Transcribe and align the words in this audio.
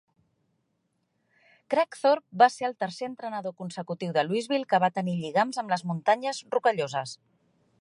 Kragthorpe 1.73 2.39
va 2.43 2.47
ser 2.53 2.65
el 2.69 2.73
tercer 2.85 3.09
entrenador 3.09 3.55
consecutiu 3.61 4.15
de 4.17 4.25
Louisville 4.29 4.67
que 4.73 4.81
va 4.85 4.91
tenir 4.97 5.15
lligams 5.21 5.63
amb 5.65 5.75
les 5.75 5.85
Muntanyes 5.91 6.41
Rocalloses. 6.57 7.15